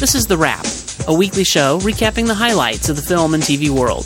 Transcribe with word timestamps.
This 0.00 0.14
is 0.14 0.24
The 0.24 0.38
Wrap, 0.38 0.64
a 1.08 1.14
weekly 1.14 1.44
show 1.44 1.78
recapping 1.80 2.26
the 2.26 2.32
highlights 2.32 2.88
of 2.88 2.96
the 2.96 3.02
film 3.02 3.34
and 3.34 3.42
TV 3.42 3.68
world. 3.68 4.04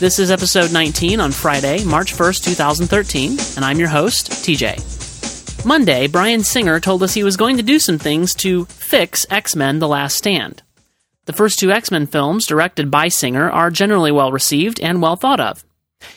This 0.00 0.18
is 0.18 0.30
episode 0.30 0.72
19 0.72 1.20
on 1.20 1.30
Friday, 1.30 1.84
March 1.84 2.14
1st, 2.14 2.42
2013, 2.44 3.32
and 3.54 3.62
I'm 3.62 3.78
your 3.78 3.90
host, 3.90 4.30
TJ. 4.30 5.66
Monday, 5.66 6.06
Bryan 6.06 6.42
Singer 6.42 6.80
told 6.80 7.02
us 7.02 7.12
he 7.12 7.22
was 7.22 7.36
going 7.36 7.58
to 7.58 7.62
do 7.62 7.78
some 7.78 7.98
things 7.98 8.34
to 8.36 8.64
fix 8.64 9.26
X 9.28 9.54
Men 9.54 9.78
The 9.78 9.86
Last 9.86 10.16
Stand. 10.16 10.62
The 11.26 11.34
first 11.34 11.58
two 11.58 11.70
X 11.70 11.90
Men 11.90 12.06
films, 12.06 12.46
directed 12.46 12.90
by 12.90 13.08
Singer, 13.08 13.50
are 13.50 13.70
generally 13.70 14.10
well 14.10 14.32
received 14.32 14.80
and 14.80 15.02
well 15.02 15.16
thought 15.16 15.38
of. 15.38 15.66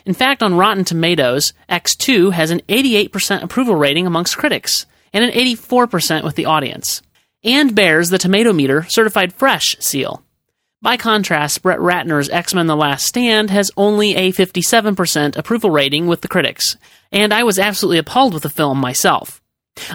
In 0.06 0.14
fact, 0.14 0.42
on 0.42 0.56
Rotten 0.56 0.86
Tomatoes, 0.86 1.52
X2 1.70 2.32
has 2.32 2.52
an 2.52 2.62
88% 2.70 3.44
approval 3.44 3.76
rating 3.76 4.08
amongst 4.08 4.38
critics 4.38 4.86
and 5.12 5.26
an 5.26 5.32
84% 5.32 6.24
with 6.24 6.36
the 6.36 6.46
audience, 6.46 7.02
and 7.44 7.76
bears 7.76 8.10
the 8.10 8.18
Tomato 8.18 8.54
Meter 8.54 8.86
certified 8.90 9.34
fresh 9.34 9.76
seal. 9.80 10.24
By 10.82 10.96
contrast, 10.96 11.62
Brett 11.62 11.80
Ratner's 11.80 12.30
X 12.30 12.54
Men 12.54 12.68
The 12.68 12.76
Last 12.76 13.06
Stand 13.06 13.50
has 13.50 13.72
only 13.76 14.16
a 14.16 14.32
57% 14.32 15.36
approval 15.36 15.72
rating 15.72 16.08
with 16.08 16.22
the 16.22 16.30
critics, 16.30 16.78
and 17.12 17.34
I 17.34 17.44
was 17.44 17.60
absolutely 17.60 17.98
appalled 17.98 18.34
with 18.34 18.44
the 18.44 18.50
film 18.50 18.78
myself. 18.78 19.42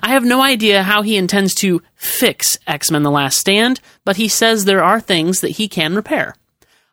I 0.02 0.10
have 0.10 0.24
no 0.24 0.42
idea 0.42 0.82
how 0.82 1.02
he 1.02 1.16
intends 1.16 1.54
to 1.56 1.82
fix 1.94 2.58
X 2.66 2.90
Men 2.90 3.02
The 3.02 3.10
Last 3.10 3.38
Stand, 3.38 3.80
but 4.04 4.16
he 4.16 4.28
says 4.28 4.64
there 4.64 4.84
are 4.84 5.00
things 5.00 5.40
that 5.40 5.52
he 5.52 5.68
can 5.68 5.94
repair. 5.94 6.36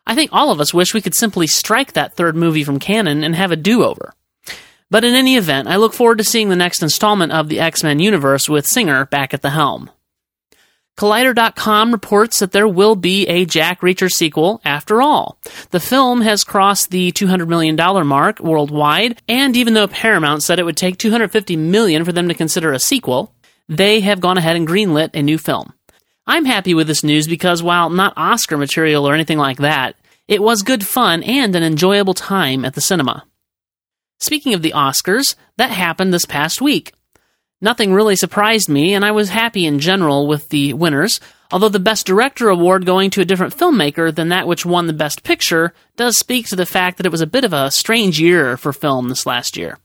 I 0.06 0.14
think 0.14 0.30
all 0.32 0.50
of 0.50 0.60
us 0.60 0.74
wish 0.74 0.94
we 0.94 1.00
could 1.00 1.14
simply 1.14 1.46
strike 1.46 1.92
that 1.92 2.14
third 2.14 2.34
movie 2.34 2.64
from 2.64 2.78
canon 2.78 3.22
and 3.22 3.36
have 3.36 3.52
a 3.52 3.56
do 3.56 3.84
over. 3.84 4.14
But 4.90 5.04
in 5.04 5.14
any 5.14 5.36
event, 5.36 5.68
I 5.68 5.76
look 5.76 5.94
forward 5.94 6.18
to 6.18 6.24
seeing 6.24 6.48
the 6.48 6.56
next 6.56 6.82
installment 6.82 7.32
of 7.32 7.48
the 7.48 7.60
X 7.60 7.82
Men 7.82 7.98
universe 7.98 8.48
with 8.48 8.66
Singer 8.66 9.06
back 9.06 9.32
at 9.32 9.42
the 9.42 9.50
helm. 9.50 9.90
Collider.com 10.98 11.90
reports 11.90 12.38
that 12.40 12.52
there 12.52 12.68
will 12.68 12.96
be 12.96 13.26
a 13.26 13.46
Jack 13.46 13.80
Reacher 13.80 14.10
sequel 14.10 14.60
after 14.64 15.00
all. 15.00 15.38
The 15.70 15.80
film 15.80 16.20
has 16.20 16.44
crossed 16.44 16.90
the 16.90 17.12
$200 17.12 17.48
million 17.48 17.76
mark 18.06 18.40
worldwide, 18.40 19.20
and 19.26 19.56
even 19.56 19.74
though 19.74 19.88
Paramount 19.88 20.42
said 20.42 20.58
it 20.58 20.64
would 20.64 20.76
take 20.76 20.98
250 20.98 21.56
million 21.56 22.04
for 22.04 22.12
them 22.12 22.28
to 22.28 22.34
consider 22.34 22.72
a 22.72 22.78
sequel, 22.78 23.34
they 23.68 24.00
have 24.00 24.20
gone 24.20 24.36
ahead 24.36 24.56
and 24.56 24.68
greenlit 24.68 25.10
a 25.14 25.22
new 25.22 25.38
film. 25.38 25.72
I'm 26.26 26.44
happy 26.44 26.74
with 26.74 26.86
this 26.86 27.02
news 27.02 27.26
because 27.26 27.62
while 27.62 27.90
not 27.90 28.12
Oscar 28.16 28.56
material 28.56 29.08
or 29.08 29.14
anything 29.14 29.38
like 29.38 29.58
that, 29.58 29.96
it 30.28 30.42
was 30.42 30.62
good 30.62 30.86
fun 30.86 31.22
and 31.22 31.56
an 31.56 31.62
enjoyable 31.62 32.14
time 32.14 32.64
at 32.64 32.74
the 32.74 32.80
cinema. 32.80 33.24
Speaking 34.20 34.54
of 34.54 34.62
the 34.62 34.72
Oscars, 34.72 35.34
that 35.56 35.70
happened 35.70 36.14
this 36.14 36.26
past 36.26 36.60
week. 36.60 36.92
Nothing 37.64 37.94
really 37.94 38.16
surprised 38.16 38.68
me, 38.68 38.92
and 38.92 39.04
I 39.04 39.12
was 39.12 39.28
happy 39.28 39.66
in 39.66 39.78
general 39.78 40.26
with 40.26 40.48
the 40.48 40.72
winners, 40.72 41.20
although 41.52 41.68
the 41.68 41.78
Best 41.78 42.04
Director 42.04 42.48
award 42.48 42.84
going 42.84 43.08
to 43.10 43.20
a 43.20 43.24
different 43.24 43.56
filmmaker 43.56 44.12
than 44.12 44.30
that 44.30 44.48
which 44.48 44.66
won 44.66 44.88
the 44.88 44.92
Best 44.92 45.22
Picture 45.22 45.72
does 45.96 46.18
speak 46.18 46.48
to 46.48 46.56
the 46.56 46.66
fact 46.66 46.96
that 46.96 47.06
it 47.06 47.12
was 47.12 47.20
a 47.20 47.26
bit 47.26 47.44
of 47.44 47.52
a 47.52 47.70
strange 47.70 48.20
year 48.20 48.56
for 48.56 48.72
film 48.72 49.08
this 49.08 49.26
last 49.26 49.56
year. 49.56 49.78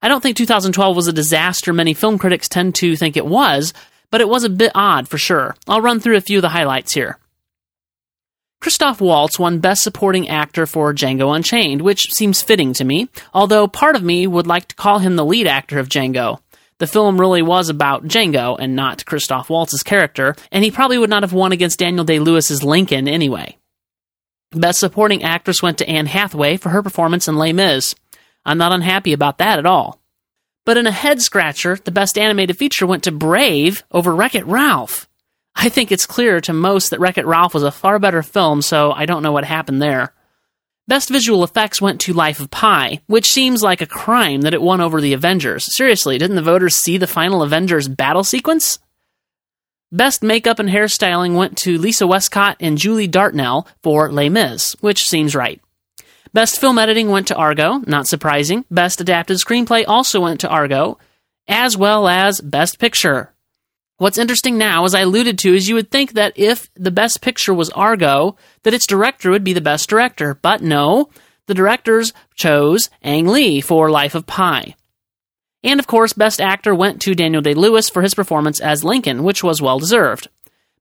I 0.00 0.08
don't 0.08 0.22
think 0.22 0.38
2012 0.38 0.96
was 0.96 1.06
a 1.06 1.12
disaster 1.12 1.74
many 1.74 1.92
film 1.92 2.16
critics 2.16 2.48
tend 2.48 2.74
to 2.76 2.96
think 2.96 3.14
it 3.14 3.26
was, 3.26 3.74
but 4.10 4.22
it 4.22 4.28
was 4.28 4.44
a 4.44 4.48
bit 4.48 4.72
odd 4.74 5.06
for 5.06 5.18
sure. 5.18 5.54
I'll 5.66 5.82
run 5.82 6.00
through 6.00 6.16
a 6.16 6.22
few 6.22 6.38
of 6.38 6.42
the 6.42 6.48
highlights 6.48 6.94
here. 6.94 7.18
Christoph 8.60 9.02
Waltz 9.02 9.38
won 9.38 9.58
Best 9.58 9.82
Supporting 9.82 10.30
Actor 10.30 10.64
for 10.64 10.94
Django 10.94 11.36
Unchained, 11.36 11.82
which 11.82 12.10
seems 12.14 12.40
fitting 12.40 12.72
to 12.72 12.84
me, 12.84 13.10
although 13.34 13.68
part 13.68 13.96
of 13.96 14.02
me 14.02 14.26
would 14.26 14.46
like 14.46 14.68
to 14.68 14.74
call 14.76 15.00
him 15.00 15.16
the 15.16 15.26
lead 15.26 15.46
actor 15.46 15.78
of 15.78 15.90
Django. 15.90 16.40
The 16.78 16.86
film 16.86 17.20
really 17.20 17.42
was 17.42 17.68
about 17.68 18.04
Django 18.04 18.56
and 18.58 18.76
not 18.76 19.04
Christoph 19.04 19.50
Waltz's 19.50 19.82
character, 19.82 20.36
and 20.52 20.62
he 20.62 20.70
probably 20.70 20.98
would 20.98 21.10
not 21.10 21.24
have 21.24 21.32
won 21.32 21.52
against 21.52 21.80
Daniel 21.80 22.04
Day 22.04 22.20
Lewis's 22.20 22.62
Lincoln 22.62 23.08
anyway. 23.08 23.56
Best 24.52 24.78
Supporting 24.78 25.24
Actress 25.24 25.62
went 25.62 25.78
to 25.78 25.88
Anne 25.88 26.06
Hathaway 26.06 26.56
for 26.56 26.70
her 26.70 26.82
performance 26.82 27.28
in 27.28 27.36
Les 27.36 27.52
Mis. 27.52 27.94
I'm 28.46 28.58
not 28.58 28.72
unhappy 28.72 29.12
about 29.12 29.38
that 29.38 29.58
at 29.58 29.66
all. 29.66 30.00
But 30.64 30.76
in 30.76 30.86
a 30.86 30.92
head 30.92 31.20
scratcher, 31.20 31.76
the 31.82 31.90
best 31.90 32.16
animated 32.16 32.56
feature 32.56 32.86
went 32.86 33.04
to 33.04 33.12
Brave 33.12 33.82
over 33.90 34.14
Wreck 34.14 34.34
It 34.34 34.46
Ralph. 34.46 35.08
I 35.56 35.68
think 35.68 35.90
it's 35.90 36.06
clear 36.06 36.40
to 36.42 36.52
most 36.52 36.90
that 36.90 37.00
Wreck 37.00 37.18
It 37.18 37.26
Ralph 37.26 37.54
was 37.54 37.64
a 37.64 37.72
far 37.72 37.98
better 37.98 38.22
film, 38.22 38.62
so 38.62 38.92
I 38.92 39.04
don't 39.04 39.22
know 39.22 39.32
what 39.32 39.44
happened 39.44 39.82
there. 39.82 40.12
Best 40.88 41.10
visual 41.10 41.44
effects 41.44 41.82
went 41.82 42.00
to 42.00 42.14
Life 42.14 42.40
of 42.40 42.50
Pi, 42.50 43.02
which 43.08 43.30
seems 43.30 43.62
like 43.62 43.82
a 43.82 43.86
crime 43.86 44.40
that 44.40 44.54
it 44.54 44.62
won 44.62 44.80
over 44.80 45.02
the 45.02 45.12
Avengers. 45.12 45.76
Seriously, 45.76 46.16
didn't 46.16 46.36
the 46.36 46.42
voters 46.42 46.76
see 46.76 46.96
the 46.96 47.06
final 47.06 47.42
Avengers 47.42 47.88
battle 47.88 48.24
sequence? 48.24 48.78
Best 49.92 50.22
makeup 50.22 50.58
and 50.58 50.70
hairstyling 50.70 51.36
went 51.36 51.58
to 51.58 51.76
Lisa 51.76 52.06
Westcott 52.06 52.56
and 52.58 52.78
Julie 52.78 53.06
Dartnell 53.06 53.68
for 53.82 54.10
Les 54.10 54.30
Mis, 54.30 54.76
which 54.80 55.04
seems 55.04 55.34
right. 55.34 55.60
Best 56.32 56.58
film 56.58 56.78
editing 56.78 57.10
went 57.10 57.28
to 57.28 57.36
Argo, 57.36 57.82
not 57.86 58.06
surprising. 58.06 58.64
Best 58.70 59.02
adapted 59.02 59.36
screenplay 59.36 59.84
also 59.86 60.22
went 60.22 60.40
to 60.40 60.48
Argo, 60.48 60.98
as 61.46 61.76
well 61.76 62.08
as 62.08 62.40
Best 62.40 62.78
Picture. 62.78 63.34
What's 63.98 64.18
interesting 64.18 64.58
now, 64.58 64.84
as 64.84 64.94
I 64.94 65.00
alluded 65.00 65.38
to, 65.40 65.54
is 65.54 65.68
you 65.68 65.74
would 65.74 65.90
think 65.90 66.12
that 66.12 66.32
if 66.36 66.72
the 66.74 66.92
best 66.92 67.20
picture 67.20 67.52
was 67.52 67.68
Argo, 67.70 68.36
that 68.62 68.72
its 68.72 68.86
director 68.86 69.30
would 69.30 69.42
be 69.42 69.52
the 69.52 69.60
best 69.60 69.88
director. 69.88 70.38
But 70.40 70.62
no, 70.62 71.10
the 71.46 71.54
directors 71.54 72.12
chose 72.36 72.90
Ang 73.02 73.26
Lee 73.26 73.60
for 73.60 73.90
Life 73.90 74.14
of 74.14 74.24
Pi. 74.24 74.76
And 75.64 75.80
of 75.80 75.88
course, 75.88 76.12
Best 76.12 76.40
Actor 76.40 76.76
went 76.76 77.02
to 77.02 77.16
Daniel 77.16 77.42
Day 77.42 77.54
Lewis 77.54 77.90
for 77.90 78.02
his 78.02 78.14
performance 78.14 78.60
as 78.60 78.84
Lincoln, 78.84 79.24
which 79.24 79.42
was 79.42 79.60
well 79.60 79.80
deserved. 79.80 80.28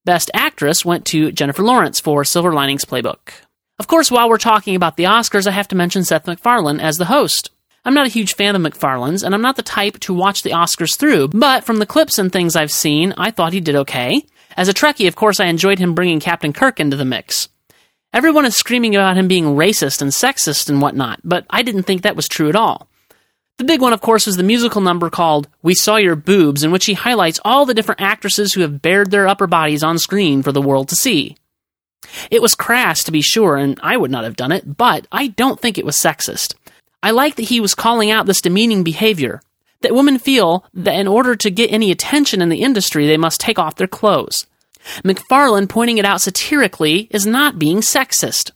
Best 0.06 0.29
Actress 0.35 0.85
went 0.85 1.03
to 1.07 1.31
Jennifer 1.31 1.63
Lawrence 1.63 2.00
for 2.00 2.23
Silver 2.23 2.53
Linings 2.53 2.85
Playbook. 2.85 3.31
Of 3.79 3.88
course, 3.88 4.11
while 4.11 4.29
we're 4.29 4.38
talking 4.38 4.75
about 4.75 4.95
the 4.95 5.06
Oscars, 5.06 5.47
I 5.47 5.51
have 5.51 5.67
to 5.69 5.75
mention 5.75 6.03
Seth 6.03 6.27
MacFarlane 6.27 6.79
as 6.79 6.97
the 6.97 7.06
host. 7.06 7.50
I'm 7.88 7.94
not 7.94 8.06
a 8.06 8.09
huge 8.09 8.36
fan 8.36 8.53
of 8.53 8.62
MacFarlane's, 8.62 9.24
and 9.24 9.34
I'm 9.34 9.42
not 9.42 9.56
the 9.56 9.64
type 9.64 9.98
to 10.02 10.14
watch 10.14 10.44
the 10.44 10.50
Oscars 10.50 10.98
through, 10.98 11.30
but 11.30 11.64
from 11.64 11.78
the 11.78 11.86
clips 11.86 12.20
and 12.20 12.30
things 12.30 12.53
I've 12.53 12.70
seen, 12.70 13.14
I 13.16 13.31
thought 13.31 13.53
he 13.53 13.62
did 13.62 13.78
okay. 13.78 14.25
As 14.58 14.68
a 14.68 14.74
Trekkie, 14.74 15.08
of 15.08 15.16
course, 15.16 15.40
I 15.40 15.46
enjoyed 15.46 15.80
him 15.80 15.96
bringing 15.96 16.20
Captain 16.20 16.52
Kirk 16.52 16.81
into 16.81 16.98
the 16.98 17.06
mix. 17.06 17.48
Everyone 18.12 18.44
is 18.44 18.58
screaming 18.58 18.94
about 18.94 19.16
him 19.16 19.30
being 19.30 19.56
racist 19.56 20.02
and 20.02 20.12
sexist 20.12 20.68
and 20.68 20.81
whatnot, 20.81 21.22
but 21.24 21.46
I 21.50 21.64
didn't 21.64 21.84
think 21.84 22.02
that 22.02 22.18
was 22.18 22.28
true 22.28 22.50
at 22.50 22.58
all. 22.58 22.90
The 23.58 23.64
big 23.64 23.80
one, 23.80 23.94
of 23.94 24.02
course, 24.02 24.25
was 24.25 24.36
the 24.36 24.44
musical 24.44 24.81
number 24.81 25.09
called 25.09 25.48
We 25.62 25.74
Saw 25.74 25.96
Your 25.96 26.18
Boobs, 26.18 26.66
in 26.66 26.72
which 26.72 26.88
he 26.88 26.94
highlights 26.94 27.40
all 27.46 27.66
the 27.66 27.74
different 27.74 28.02
actresses 28.02 28.52
who 28.52 28.62
have 28.64 28.81
bared 28.81 29.12
their 29.12 29.30
upper 29.30 29.48
bodies 29.48 29.81
on 29.81 29.98
screen 29.98 30.44
for 30.44 30.52
the 30.52 30.62
world 30.62 30.90
to 30.90 30.96
see. 30.98 31.38
It 32.31 32.42
was 32.42 32.54
crass, 32.54 33.06
to 33.06 33.14
be 33.14 33.22
sure, 33.22 33.56
and 33.56 33.80
I 33.81 33.96
would 33.96 34.12
not 34.12 34.25
have 34.25 34.36
done 34.36 34.52
it, 34.52 34.75
but 34.75 35.08
I 35.09 35.28
don't 35.28 35.62
think 35.62 35.78
it 35.78 35.86
was 35.86 35.96
sexist. 35.96 36.54
I 37.03 37.12
like 37.12 37.35
that 37.35 37.44
he 37.44 37.59
was 37.59 37.75
calling 37.75 38.12
out 38.12 38.25
this 38.25 38.41
demeaning 38.41 38.84
behavior, 38.84 39.41
that 39.81 39.94
women 39.94 40.18
feel 40.18 40.66
that 40.74 41.00
in 41.00 41.08
order 41.08 41.35
to 41.35 41.52
get 41.52 41.72
any 41.72 41.91
attention 41.91 42.41
in 42.41 42.50
the 42.50 42.63
industry, 42.63 43.06
they 43.06 43.18
must 43.18 43.40
take 43.40 43.59
off 43.59 43.75
their 43.75 43.88
clothes. 43.88 44.46
MacFarlane 45.03 45.68
pointing 45.68 45.97
it 45.97 46.06
out 46.06 46.22
satirically 46.22 47.07
is 47.12 47.25
not 47.25 47.59
being 47.59 47.81
sexist. 47.81 48.52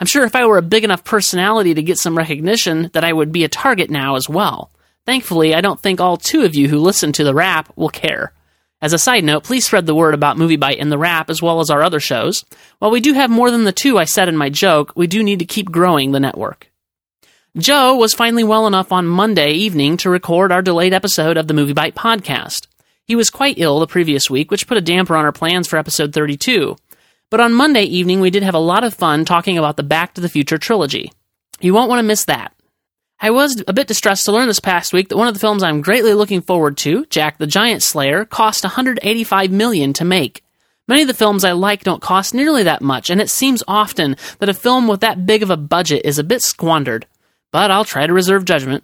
I'm 0.00 0.06
sure 0.06 0.24
if 0.24 0.34
I 0.34 0.46
were 0.46 0.58
a 0.58 0.62
big 0.62 0.84
enough 0.84 1.04
personality 1.04 1.74
to 1.74 1.82
get 1.82 1.98
some 1.98 2.16
recognition, 2.16 2.90
that 2.92 3.04
I 3.04 3.12
would 3.12 3.30
be 3.30 3.44
a 3.44 3.48
target 3.48 3.90
now 3.90 4.16
as 4.16 4.28
well. 4.28 4.70
Thankfully, 5.06 5.54
I 5.54 5.60
don't 5.60 5.80
think 5.80 6.00
all 6.00 6.16
two 6.16 6.42
of 6.42 6.54
you 6.54 6.68
who 6.68 6.78
listen 6.78 7.12
to 7.12 7.24
the 7.24 7.34
Wrap 7.34 7.72
will 7.76 7.88
care. 7.88 8.32
As 8.80 8.92
a 8.92 8.98
side 8.98 9.22
note, 9.22 9.44
please 9.44 9.66
spread 9.66 9.86
the 9.86 9.94
word 9.94 10.14
about 10.14 10.36
MovieBite 10.36 10.80
and 10.80 10.90
The 10.90 10.98
Wrap 10.98 11.30
as 11.30 11.40
well 11.40 11.60
as 11.60 11.70
our 11.70 11.82
other 11.82 12.00
shows. 12.00 12.44
While 12.80 12.90
we 12.90 13.00
do 13.00 13.12
have 13.12 13.30
more 13.30 13.50
than 13.50 13.64
the 13.64 13.70
two 13.70 13.96
I 13.96 14.04
said 14.04 14.28
in 14.28 14.36
my 14.36 14.48
joke, 14.48 14.92
we 14.96 15.06
do 15.06 15.22
need 15.22 15.38
to 15.38 15.44
keep 15.44 15.70
growing 15.70 16.10
the 16.10 16.18
network. 16.18 16.68
Joe 17.58 17.96
was 17.96 18.14
finally 18.14 18.44
well 18.44 18.66
enough 18.66 18.92
on 18.92 19.06
Monday 19.06 19.52
evening 19.52 19.98
to 19.98 20.08
record 20.08 20.50
our 20.50 20.62
delayed 20.62 20.94
episode 20.94 21.36
of 21.36 21.48
the 21.48 21.52
Movie 21.52 21.74
Bite 21.74 21.94
podcast. 21.94 22.66
He 23.04 23.14
was 23.14 23.28
quite 23.28 23.58
ill 23.58 23.78
the 23.78 23.86
previous 23.86 24.30
week, 24.30 24.50
which 24.50 24.66
put 24.66 24.78
a 24.78 24.80
damper 24.80 25.14
on 25.14 25.26
our 25.26 25.32
plans 25.32 25.68
for 25.68 25.76
episode 25.76 26.14
32. 26.14 26.78
But 27.28 27.40
on 27.40 27.52
Monday 27.52 27.82
evening, 27.82 28.20
we 28.20 28.30
did 28.30 28.42
have 28.42 28.54
a 28.54 28.58
lot 28.58 28.84
of 28.84 28.94
fun 28.94 29.26
talking 29.26 29.58
about 29.58 29.76
the 29.76 29.82
Back 29.82 30.14
to 30.14 30.22
the 30.22 30.30
Future 30.30 30.56
trilogy. 30.56 31.12
You 31.60 31.74
won't 31.74 31.90
want 31.90 31.98
to 31.98 32.04
miss 32.04 32.24
that. 32.24 32.54
I 33.20 33.28
was 33.28 33.62
a 33.68 33.74
bit 33.74 33.86
distressed 33.86 34.24
to 34.24 34.32
learn 34.32 34.48
this 34.48 34.58
past 34.58 34.94
week 34.94 35.10
that 35.10 35.18
one 35.18 35.28
of 35.28 35.34
the 35.34 35.40
films 35.40 35.62
I'm 35.62 35.82
greatly 35.82 36.14
looking 36.14 36.40
forward 36.40 36.78
to, 36.78 37.04
Jack 37.10 37.36
the 37.36 37.46
Giant 37.46 37.82
Slayer, 37.82 38.24
cost 38.24 38.64
185 38.64 39.50
million 39.50 39.92
to 39.92 40.06
make. 40.06 40.42
Many 40.88 41.02
of 41.02 41.08
the 41.08 41.12
films 41.12 41.44
I 41.44 41.52
like 41.52 41.84
don't 41.84 42.00
cost 42.00 42.32
nearly 42.32 42.62
that 42.62 42.80
much, 42.80 43.10
and 43.10 43.20
it 43.20 43.28
seems 43.28 43.62
often 43.68 44.16
that 44.38 44.48
a 44.48 44.54
film 44.54 44.88
with 44.88 45.00
that 45.00 45.26
big 45.26 45.42
of 45.42 45.50
a 45.50 45.56
budget 45.58 46.06
is 46.06 46.18
a 46.18 46.24
bit 46.24 46.40
squandered. 46.40 47.04
But 47.52 47.70
I'll 47.70 47.84
try 47.84 48.06
to 48.06 48.12
reserve 48.12 48.44
judgment. 48.44 48.82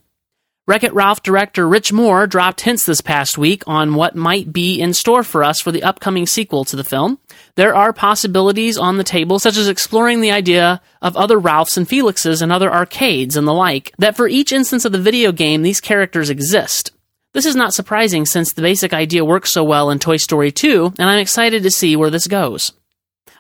Wreck 0.67 0.85
It 0.85 0.93
Ralph 0.93 1.23
director 1.23 1.67
Rich 1.67 1.95
Moore 1.95 2.27
dropped 2.27 2.61
hints 2.61 2.85
this 2.85 3.01
past 3.01 3.39
week 3.39 3.63
on 3.67 3.95
what 3.95 4.15
might 4.15 4.53
be 4.53 4.79
in 4.79 4.93
store 4.93 5.23
for 5.23 5.43
us 5.43 5.63
for 5.63 5.73
the 5.73 5.83
upcoming 5.83 6.27
sequel 6.27 6.67
to 6.67 6.77
the 6.77 6.85
film. 6.85 7.19
There 7.55 7.75
are 7.75 7.95
possibilities 7.95 8.77
on 8.77 8.99
the 8.99 9.05
table, 9.05 9.39
such 9.39 9.57
as 9.57 9.67
exploring 9.67 10.21
the 10.21 10.31
idea 10.31 10.83
of 11.01 11.17
other 11.17 11.39
Ralphs 11.39 11.79
and 11.79 11.89
Felixes 11.89 12.43
and 12.43 12.53
other 12.53 12.71
arcades 12.71 13.35
and 13.35 13.49
the 13.49 13.55
like, 13.55 13.95
that 13.97 14.15
for 14.15 14.29
each 14.29 14.53
instance 14.53 14.85
of 14.85 14.93
the 14.93 15.01
video 15.01 15.33
game, 15.33 15.63
these 15.63 15.81
characters 15.81 16.29
exist. 16.29 16.93
This 17.33 17.47
is 17.47 17.57
not 17.57 17.73
surprising 17.73 18.27
since 18.27 18.53
the 18.53 18.61
basic 18.61 18.93
idea 18.93 19.25
works 19.25 19.51
so 19.51 19.65
well 19.65 19.89
in 19.89 19.99
Toy 19.99 20.19
Story 20.19 20.53
2, 20.53 20.93
and 20.99 21.09
I'm 21.09 21.19
excited 21.19 21.63
to 21.63 21.71
see 21.71 21.97
where 21.97 22.11
this 22.11 22.27
goes. 22.27 22.73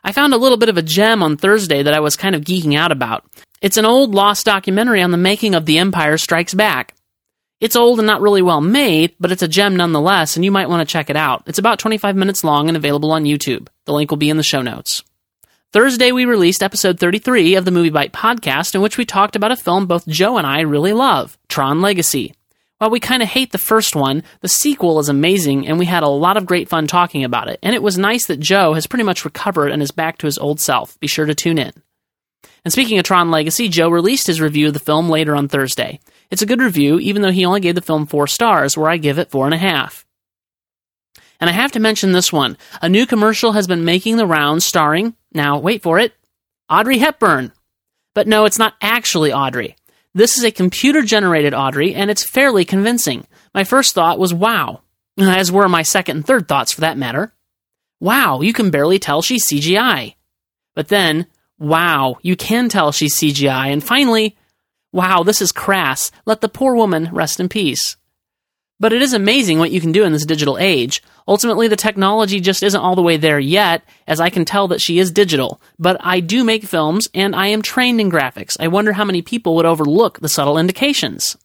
I 0.02 0.12
found 0.12 0.32
a 0.32 0.38
little 0.38 0.56
bit 0.56 0.70
of 0.70 0.78
a 0.78 0.82
gem 0.82 1.22
on 1.22 1.36
Thursday 1.36 1.82
that 1.82 1.92
I 1.92 2.00
was 2.00 2.16
kind 2.16 2.34
of 2.34 2.40
geeking 2.40 2.74
out 2.74 2.92
about. 2.92 3.26
It's 3.60 3.76
an 3.76 3.84
old 3.84 4.14
lost 4.14 4.46
documentary 4.46 5.02
on 5.02 5.10
the 5.10 5.16
making 5.16 5.56
of 5.56 5.66
The 5.66 5.78
Empire 5.78 6.16
Strikes 6.16 6.54
Back. 6.54 6.94
It's 7.60 7.74
old 7.74 7.98
and 7.98 8.06
not 8.06 8.20
really 8.20 8.40
well 8.40 8.60
made, 8.60 9.16
but 9.18 9.32
it's 9.32 9.42
a 9.42 9.48
gem 9.48 9.74
nonetheless, 9.74 10.36
and 10.36 10.44
you 10.44 10.52
might 10.52 10.68
want 10.68 10.88
to 10.88 10.92
check 10.92 11.10
it 11.10 11.16
out. 11.16 11.42
It's 11.46 11.58
about 11.58 11.80
25 11.80 12.14
minutes 12.14 12.44
long 12.44 12.68
and 12.68 12.76
available 12.76 13.10
on 13.10 13.24
YouTube. 13.24 13.66
The 13.84 13.92
link 13.92 14.12
will 14.12 14.16
be 14.16 14.30
in 14.30 14.36
the 14.36 14.44
show 14.44 14.62
notes. 14.62 15.02
Thursday, 15.72 16.12
we 16.12 16.24
released 16.24 16.62
episode 16.62 17.00
33 17.00 17.56
of 17.56 17.64
the 17.64 17.72
Movie 17.72 17.90
Bite 17.90 18.12
podcast, 18.12 18.76
in 18.76 18.80
which 18.80 18.96
we 18.96 19.04
talked 19.04 19.34
about 19.34 19.50
a 19.50 19.56
film 19.56 19.86
both 19.86 20.06
Joe 20.06 20.38
and 20.38 20.46
I 20.46 20.60
really 20.60 20.92
love 20.92 21.36
Tron 21.48 21.82
Legacy. 21.82 22.34
While 22.78 22.90
we 22.90 23.00
kind 23.00 23.24
of 23.24 23.28
hate 23.28 23.50
the 23.50 23.58
first 23.58 23.96
one, 23.96 24.22
the 24.40 24.46
sequel 24.46 25.00
is 25.00 25.08
amazing, 25.08 25.66
and 25.66 25.80
we 25.80 25.86
had 25.86 26.04
a 26.04 26.08
lot 26.08 26.36
of 26.36 26.46
great 26.46 26.68
fun 26.68 26.86
talking 26.86 27.24
about 27.24 27.48
it. 27.48 27.58
And 27.60 27.74
it 27.74 27.82
was 27.82 27.98
nice 27.98 28.26
that 28.26 28.38
Joe 28.38 28.74
has 28.74 28.86
pretty 28.86 29.02
much 29.02 29.24
recovered 29.24 29.72
and 29.72 29.82
is 29.82 29.90
back 29.90 30.18
to 30.18 30.26
his 30.26 30.38
old 30.38 30.60
self. 30.60 30.98
Be 31.00 31.08
sure 31.08 31.26
to 31.26 31.34
tune 31.34 31.58
in. 31.58 31.72
And 32.68 32.72
speaking 32.74 32.98
of 32.98 33.04
Tron 33.06 33.30
Legacy, 33.30 33.70
Joe 33.70 33.88
released 33.88 34.26
his 34.26 34.42
review 34.42 34.66
of 34.66 34.74
the 34.74 34.78
film 34.78 35.08
later 35.08 35.34
on 35.34 35.48
Thursday. 35.48 36.00
It's 36.30 36.42
a 36.42 36.46
good 36.46 36.60
review, 36.60 36.98
even 36.98 37.22
though 37.22 37.30
he 37.30 37.46
only 37.46 37.60
gave 37.60 37.74
the 37.74 37.80
film 37.80 38.04
four 38.04 38.26
stars, 38.26 38.76
where 38.76 38.90
I 38.90 38.98
give 38.98 39.18
it 39.18 39.30
four 39.30 39.46
and 39.46 39.54
a 39.54 39.56
half. 39.56 40.04
And 41.40 41.48
I 41.48 41.54
have 41.54 41.72
to 41.72 41.80
mention 41.80 42.12
this 42.12 42.30
one. 42.30 42.58
A 42.82 42.88
new 42.90 43.06
commercial 43.06 43.52
has 43.52 43.66
been 43.66 43.86
making 43.86 44.18
the 44.18 44.26
rounds 44.26 44.66
starring, 44.66 45.14
now 45.32 45.58
wait 45.58 45.82
for 45.82 45.98
it, 45.98 46.12
Audrey 46.68 46.98
Hepburn. 46.98 47.52
But 48.14 48.28
no, 48.28 48.44
it's 48.44 48.58
not 48.58 48.74
actually 48.82 49.32
Audrey. 49.32 49.74
This 50.12 50.36
is 50.36 50.44
a 50.44 50.50
computer 50.50 51.00
generated 51.00 51.54
Audrey, 51.54 51.94
and 51.94 52.10
it's 52.10 52.28
fairly 52.28 52.66
convincing. 52.66 53.26
My 53.54 53.64
first 53.64 53.94
thought 53.94 54.18
was 54.18 54.34
wow, 54.34 54.82
as 55.18 55.50
were 55.50 55.70
my 55.70 55.84
second 55.84 56.18
and 56.18 56.26
third 56.26 56.46
thoughts 56.46 56.74
for 56.74 56.82
that 56.82 56.98
matter. 56.98 57.32
Wow, 57.98 58.42
you 58.42 58.52
can 58.52 58.68
barely 58.68 58.98
tell 58.98 59.22
she's 59.22 59.48
CGI. 59.48 60.16
But 60.74 60.88
then, 60.88 61.28
wow, 61.58 62.18
you 62.22 62.36
can 62.36 62.68
tell 62.68 62.92
she's 62.92 63.16
CGI. 63.16 63.72
And 63.72 63.82
finally, 63.82 64.36
Wow, 64.90 65.22
this 65.22 65.42
is 65.42 65.52
crass. 65.52 66.10
Let 66.24 66.40
the 66.40 66.48
poor 66.48 66.74
woman 66.74 67.10
rest 67.12 67.40
in 67.40 67.50
peace. 67.50 67.96
But 68.80 68.94
it 68.94 69.02
is 69.02 69.12
amazing 69.12 69.58
what 69.58 69.70
you 69.70 69.82
can 69.82 69.92
do 69.92 70.04
in 70.04 70.12
this 70.12 70.24
digital 70.24 70.56
age. 70.56 71.02
Ultimately, 71.26 71.68
the 71.68 71.76
technology 71.76 72.40
just 72.40 72.62
isn't 72.62 72.80
all 72.80 72.96
the 72.96 73.02
way 73.02 73.18
there 73.18 73.38
yet, 73.38 73.82
as 74.06 74.18
I 74.18 74.30
can 74.30 74.46
tell 74.46 74.68
that 74.68 74.80
she 74.80 74.98
is 74.98 75.10
digital. 75.10 75.60
But 75.78 75.98
I 76.00 76.20
do 76.20 76.42
make 76.42 76.64
films, 76.64 77.06
and 77.12 77.36
I 77.36 77.48
am 77.48 77.60
trained 77.60 78.00
in 78.00 78.10
graphics. 78.10 78.56
I 78.58 78.68
wonder 78.68 78.94
how 78.94 79.04
many 79.04 79.20
people 79.20 79.56
would 79.56 79.66
overlook 79.66 80.20
the 80.20 80.28
subtle 80.28 80.56
indications. 80.56 81.36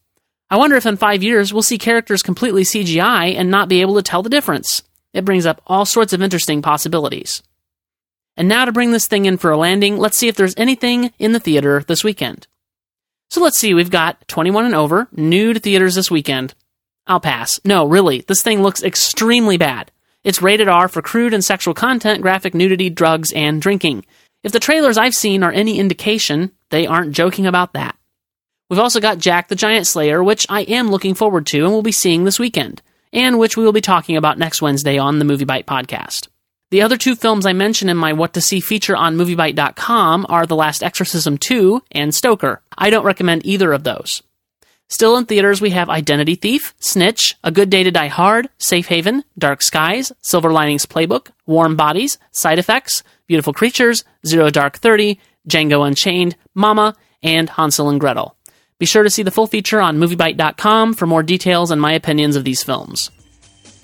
I 0.48 0.56
wonder 0.56 0.76
if 0.76 0.86
in 0.86 0.96
five 0.96 1.22
years 1.22 1.52
we'll 1.52 1.62
see 1.62 1.76
characters 1.76 2.22
completely 2.22 2.62
CGI 2.62 3.34
and 3.34 3.50
not 3.50 3.68
be 3.68 3.82
able 3.82 3.96
to 3.96 4.02
tell 4.02 4.22
the 4.22 4.30
difference. 4.30 4.82
It 5.12 5.26
brings 5.26 5.44
up 5.44 5.60
all 5.66 5.84
sorts 5.84 6.14
of 6.14 6.22
interesting 6.22 6.62
possibilities. 6.62 7.42
And 8.36 8.48
now 8.48 8.64
to 8.64 8.72
bring 8.72 8.90
this 8.90 9.06
thing 9.06 9.26
in 9.26 9.36
for 9.36 9.50
a 9.50 9.56
landing, 9.56 9.96
let's 9.96 10.18
see 10.18 10.28
if 10.28 10.36
there's 10.36 10.54
anything 10.56 11.12
in 11.18 11.32
the 11.32 11.40
theater 11.40 11.84
this 11.86 12.02
weekend. 12.02 12.46
So 13.30 13.42
let's 13.42 13.58
see, 13.58 13.74
we've 13.74 13.90
got 13.90 14.26
21 14.28 14.66
and 14.66 14.74
over, 14.74 15.08
new 15.12 15.52
to 15.52 15.60
theaters 15.60 15.94
this 15.94 16.10
weekend. 16.10 16.54
I'll 17.06 17.20
pass. 17.20 17.60
No, 17.64 17.86
really, 17.86 18.20
this 18.22 18.42
thing 18.42 18.62
looks 18.62 18.82
extremely 18.82 19.56
bad. 19.56 19.90
It's 20.24 20.42
rated 20.42 20.68
R 20.68 20.88
for 20.88 21.02
crude 21.02 21.34
and 21.34 21.44
sexual 21.44 21.74
content, 21.74 22.22
graphic 22.22 22.54
nudity, 22.54 22.90
drugs, 22.90 23.30
and 23.32 23.60
drinking. 23.60 24.06
If 24.42 24.52
the 24.52 24.60
trailers 24.60 24.98
I've 24.98 25.14
seen 25.14 25.42
are 25.42 25.52
any 25.52 25.78
indication, 25.78 26.50
they 26.70 26.86
aren't 26.86 27.12
joking 27.12 27.46
about 27.46 27.74
that. 27.74 27.96
We've 28.70 28.80
also 28.80 29.00
got 29.00 29.18
Jack 29.18 29.48
the 29.48 29.54
Giant 29.54 29.86
Slayer, 29.86 30.24
which 30.24 30.46
I 30.48 30.62
am 30.62 30.90
looking 30.90 31.14
forward 31.14 31.46
to 31.48 31.64
and 31.64 31.72
will 31.72 31.82
be 31.82 31.92
seeing 31.92 32.24
this 32.24 32.38
weekend, 32.38 32.82
and 33.12 33.38
which 33.38 33.56
we 33.56 33.64
will 33.64 33.72
be 33.72 33.80
talking 33.82 34.16
about 34.16 34.38
next 34.38 34.62
Wednesday 34.62 34.98
on 34.98 35.18
the 35.18 35.24
Movie 35.24 35.44
Bite 35.44 35.66
podcast. 35.66 36.28
The 36.74 36.82
other 36.82 36.96
two 36.96 37.14
films 37.14 37.46
I 37.46 37.52
mention 37.52 37.88
in 37.88 37.96
my 37.96 38.14
What 38.14 38.32
to 38.32 38.40
See 38.40 38.58
feature 38.58 38.96
on 38.96 39.14
MovieBite.com 39.14 40.26
are 40.28 40.44
The 40.44 40.56
Last 40.56 40.82
Exorcism 40.82 41.38
2 41.38 41.80
and 41.92 42.12
Stoker. 42.12 42.62
I 42.76 42.90
don't 42.90 43.04
recommend 43.04 43.46
either 43.46 43.72
of 43.72 43.84
those. 43.84 44.22
Still 44.88 45.16
in 45.16 45.24
theaters, 45.26 45.60
we 45.60 45.70
have 45.70 45.88
Identity 45.88 46.34
Thief, 46.34 46.74
Snitch, 46.80 47.36
A 47.44 47.52
Good 47.52 47.70
Day 47.70 47.84
to 47.84 47.92
Die 47.92 48.08
Hard, 48.08 48.48
Safe 48.58 48.88
Haven, 48.88 49.22
Dark 49.38 49.62
Skies, 49.62 50.10
Silver 50.20 50.50
Linings 50.50 50.84
Playbook, 50.84 51.28
Warm 51.46 51.76
Bodies, 51.76 52.18
Side 52.32 52.58
Effects, 52.58 53.04
Beautiful 53.28 53.52
Creatures, 53.52 54.02
Zero 54.26 54.50
Dark 54.50 54.78
Thirty, 54.78 55.20
Django 55.48 55.86
Unchained, 55.86 56.34
Mama, 56.54 56.96
and 57.22 57.50
Hansel 57.50 57.88
and 57.88 58.00
Gretel. 58.00 58.34
Be 58.80 58.86
sure 58.86 59.04
to 59.04 59.10
see 59.10 59.22
the 59.22 59.30
full 59.30 59.46
feature 59.46 59.80
on 59.80 59.98
MovieBite.com 59.98 60.94
for 60.94 61.06
more 61.06 61.22
details 61.22 61.70
and 61.70 61.80
my 61.80 61.92
opinions 61.92 62.34
of 62.34 62.42
these 62.42 62.64
films. 62.64 63.12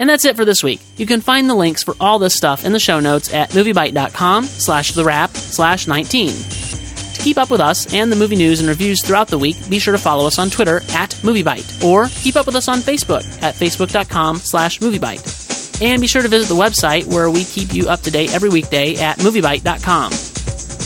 And 0.01 0.09
that's 0.09 0.25
it 0.25 0.35
for 0.35 0.47
this 0.47 0.65
week. 0.65 0.81
You 0.97 1.05
can 1.05 1.21
find 1.21 1.49
the 1.49 1.55
links 1.55 1.83
for 1.83 1.95
all 2.01 2.19
this 2.19 2.35
stuff 2.35 2.65
in 2.65 2.73
the 2.73 2.81
show 2.81 3.01
notes 3.01 3.35
at 3.35 3.51
moviebite.com 3.51 4.45
slash 4.45 4.93
the 4.93 5.05
wrap 5.05 5.29
slash 5.31 5.87
19. 5.87 6.33
To 6.33 7.23
keep 7.23 7.37
up 7.37 7.51
with 7.51 7.61
us 7.61 7.93
and 7.93 8.11
the 8.11 8.17
movie 8.17 8.35
news 8.35 8.61
and 8.61 8.69
reviews 8.71 9.05
throughout 9.05 9.29
the 9.29 9.37
week, 9.37 9.57
be 9.69 9.79
sure 9.79 9.93
to 9.93 9.99
follow 9.99 10.27
us 10.27 10.39
on 10.39 10.49
Twitter 10.49 10.79
at 10.93 11.11
MovieBite, 11.21 11.85
or 11.85 12.07
keep 12.07 12.37
up 12.37 12.47
with 12.47 12.57
us 12.57 12.67
on 12.67 12.79
Facebook 12.79 13.25
at 13.43 13.55
facebook.com 13.55 14.37
slash 14.39 14.79
MovieBite. 14.79 15.83
And 15.83 16.01
be 16.01 16.07
sure 16.07 16.23
to 16.23 16.29
visit 16.29 16.49
the 16.49 16.59
website 16.59 17.05
where 17.05 17.31
we 17.31 17.45
keep 17.45 17.75
you 17.75 17.91
up 17.91 18.01
to 18.01 18.11
date 18.11 18.35
every 18.35 18.49
weekday 18.49 18.97
at 18.97 19.19
MovieBite.com. 19.19 20.13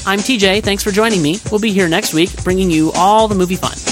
I'm 0.07 0.19
TJ, 0.19 0.65
thanks 0.65 0.83
for 0.83 0.91
joining 0.91 1.23
me. 1.23 1.39
We'll 1.53 1.61
be 1.61 1.73
here 1.73 1.89
next 1.89 2.15
week 2.15 2.43
bringing 2.43 2.69
you 2.69 2.91
all 2.97 3.29
the 3.29 3.37
movie 3.37 3.57
fun. 3.57 3.84